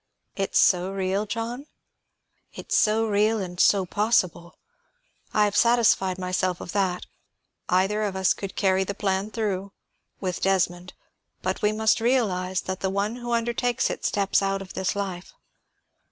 [0.35, 1.67] "It's so real, John?"
[2.55, 4.57] "It's so real and so possible.
[5.31, 7.05] I have satisfied myself of that.
[7.69, 9.73] Either of us could carry the plan through,
[10.19, 10.93] with Desmond;
[11.43, 15.33] but we must realize that the one who undertakes it steps out of this life.